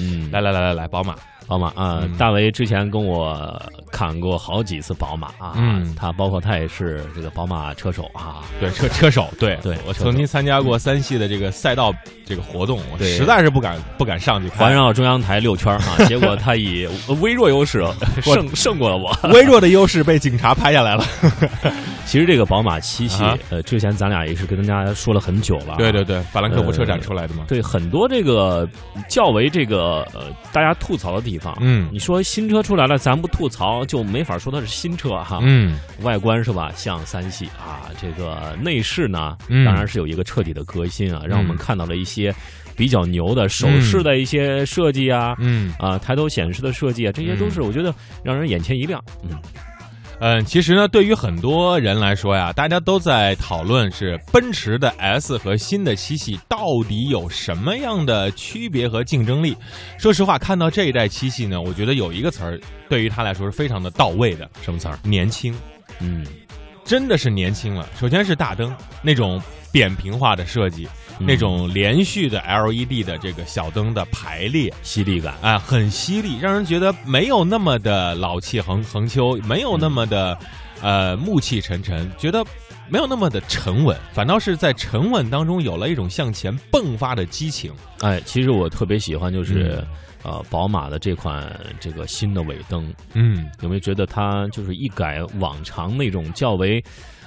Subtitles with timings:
[0.00, 1.14] 嗯，来来来来来，宝马，
[1.46, 2.16] 宝马啊，嗯。
[2.16, 3.60] 大为之前跟我
[3.90, 5.94] 砍过好几次宝马啊，嗯。
[5.94, 11.92] 他包括他也是这个宝马车手啊，对车车手，对对我曾经参加过三系的这个赛道
[12.24, 13.08] 这个活动，我对。
[13.16, 16.88] 实在是不敢不敢上去看，环绕中央台六圈啊， 结果他以
[17.20, 17.84] 微弱优势
[18.22, 19.14] 胜胜过了我。
[19.32, 21.04] 微弱的优势被警察拍下来了。
[22.06, 27.44] 其实这个宝马七系啊，呃，之前咱俩也是跟大家说了很久了，对对对，法兰克福车展出来的嘛。
[27.46, 28.68] 对，很多这个
[29.08, 31.88] 较为这个呃大家吐槽的地方，嗯。
[31.92, 35.40] 你说新车出来了，咱不吐槽就没法说它是新车哈。
[35.42, 35.78] 嗯。
[36.02, 39.64] 外观是吧，像三系啊，这个内饰呢，嗯。
[39.64, 41.58] 当然是有一个彻底的革新啊，让我们嗯。
[41.58, 42.34] 看到了一些
[42.76, 45.34] 比较牛的手势的一些设计啊。
[45.38, 45.72] 嗯。
[45.78, 49.02] 啊，抬头显示的设计啊，这些都是我觉得让人眼前一亮。
[49.22, 49.30] 嗯，
[50.22, 59.56] 嗯，其实呢，对于很多人来说呀，大家都在讨论是奔驰的 S 和新的七系到底有什么样的区别和竞争力。
[59.98, 64.98] 说实话，看到这一代七系呢，我觉得有一个词儿对于它来说是非常的到位的，什么词儿？
[65.02, 65.54] 年轻，
[66.00, 66.26] 嗯，
[66.90, 67.88] 真的是年轻了。
[67.96, 70.88] 首先是大灯那种扁平化的设计，
[71.20, 75.36] 嗯那种连续的 LED 的这个小灯的排列，犀利感。
[75.40, 80.36] 啊，很犀利，让人觉得没有那么的老气横横秋，没有那么的
[80.82, 82.44] 呃暮气沉沉，觉得
[82.88, 87.72] 没有那么的沉稳，反倒是在沉稳当中有了一种向前迸发的激情。
[88.00, 89.86] 哎，其实我特别喜欢就是、嗯
[90.22, 96.82] 呃宝马的这款这个新的尾灯，嗯有没有觉得它就是一改往常那种较为，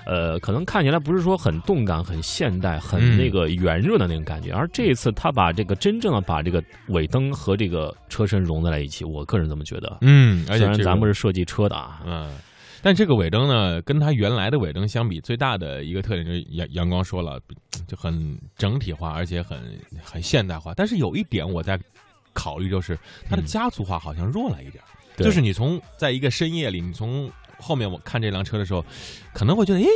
[0.05, 9.97] 呃，可能看起来不是说很动感、很现代、很嗯那个圆润的那种感觉，而这一次它把这个真正的把这个尾灯和这个车身融在了一起，我个人这么觉得。
[10.01, 12.31] 嗯，而且虽然咱不是设计车的啊，嗯。
[12.85, 17.39] 但这个尾灯呢，跟它原来的尾灯相比，最大的一个特点就是阳阳光说了，
[17.87, 19.57] 就很整体化，而且很
[20.03, 20.73] 很现代化。
[20.75, 21.79] 但是有一点我在
[22.33, 22.97] 考虑，就是
[23.29, 24.83] 它的嗯家族化好像弱了一点
[25.15, 28.83] 就是你从在一个深夜里，你从后面我看这辆车的时候，
[29.33, 29.87] 可能会觉得，诶，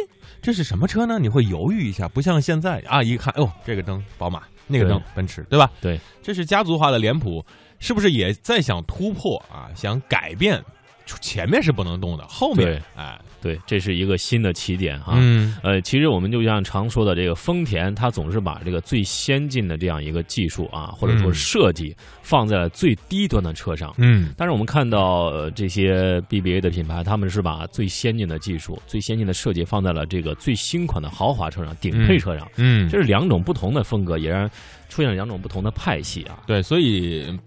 [0.41, 1.17] 这是什么车呢？
[1.19, 5.71] 你会犹豫一下，不像现在啊，一看，哦，这个灯宝马，那个灯奔驰，对吧？
[5.81, 7.43] 对，这是家族化的脸谱，
[7.79, 9.69] 是不是也在想突破啊？
[9.75, 10.63] 想改变，
[11.21, 15.13] 前面是不能动的，后面，哎，对，这是一个新的起点哈。
[15.15, 15.55] 嗯。
[15.63, 21.33] 呃，其实我们就像常说的，这个丰田，它总是把这个最先进的这样一个技术啊，或者说嗯。
[21.33, 23.93] 设计放在了最低端的车上。
[23.97, 24.33] 嗯。
[24.35, 34.49] 但是我们看到、呃、这些 BBA 的品牌，他们是把最先进的技术、最先进的设计放在了这个最新款的豪华车上、顶配车上，嗯，这是两种不同的风格，也让
[34.89, 36.39] 出现了两种不同的派系啊。
[36.45, 37.37] 对，所以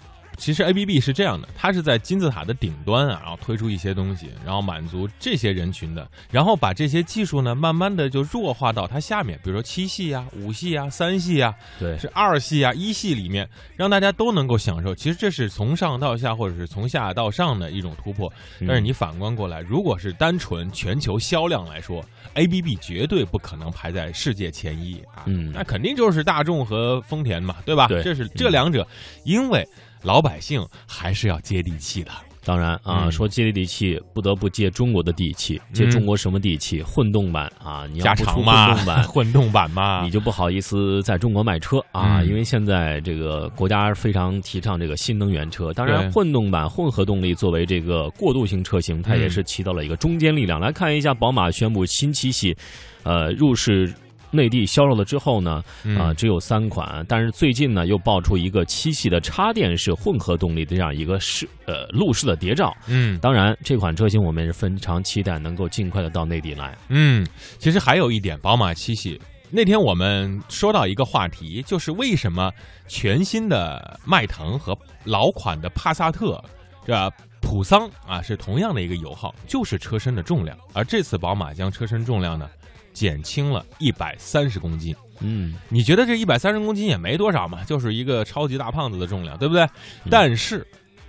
[0.41, 13.47] 其实 ABB 是这样的，它是在金字塔的顶端啊，然后推出一些东西，然后满足这些人群的，然后把这些技术呢，慢慢的就弱化到它下面，比如说七系啊、五系啊、三系啊，对，是二系啊、一系里面，
[13.77, 14.95] 让大家都能够享受。
[14.95, 18.33] 其实这是从上到下，或者是从下到上的一种突破。
[18.61, 22.03] 嗯但是你反观过来，如果是单纯全球销量来说
[22.34, 25.25] ，ABB 绝对不可能排在世界前一啊。
[25.27, 27.87] 嗯那肯定就是大众和丰田嘛，对吧？
[27.89, 28.87] 对这是这两者，
[29.25, 29.67] 因为
[30.03, 32.11] 老百姓还是要接地气的。
[32.43, 36.83] 当然啊，嗯说接地气，不得不借中国的地气，接嗯中国什么地气？
[36.83, 45.71] 混动版啊，你要加不出混长嘛动版， 混动版嘛，你就不好意思在中国卖车啊，嗯因为现在这个国家非常提倡这个新能源车。
[45.75, 50.59] 当然，混动版混合动力作为这个过渡型车型，它也是起到了一个中坚力量。
[50.59, 52.56] 来看一下，宝马宣布新七系，
[53.03, 53.93] 呃，入市。
[54.31, 62.75] 内地销售了之后呢，嗯啊、只有三款，但是最近呢又爆出一个七系的插电式混合动力的这样一个试呃路试的谍照。
[62.87, 66.77] 嗯当然，这款车型我们也是非常期待能够尽快的到内地来。
[66.89, 67.27] 嗯，
[67.59, 69.21] 其实还有一点，宝马七系
[69.51, 72.53] 那天我们说到一个话题，就是为什么
[72.87, 76.41] 全新的迈腾和老款的帕萨特，
[76.87, 82.49] 这普桑啊是同样的一个油耗，就是车身的重量，而这次宝马将车身重量呢
[82.93, 84.95] 减轻了一百三十公斤。
[85.21, 89.62] 嗯，你觉得这一百三十公斤也没多少嘛，就是一个超级大胖子的重量，对不对？
[90.05, 90.09] 嗯。
[90.11, 90.67] 但是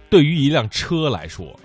[0.09, 1.57] 对于一辆车来说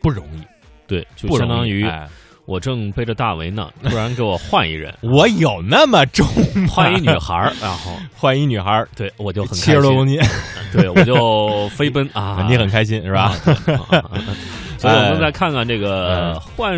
[0.00, 0.42] 不容易，
[0.86, 2.08] 对，就相当于哎。
[2.46, 6.66] 我正背着大围呢，突然给我换一人， 我有那么重吗？
[6.68, 7.92] 换一女孩儿， 然后。
[8.14, 10.20] 换一女孩儿，对我就很七十多公斤，
[10.70, 13.30] 对我就飞奔啊，你很开心是吧？
[14.76, 16.40] 所以我们再看看这个嗯。
[16.40, 16.70] 换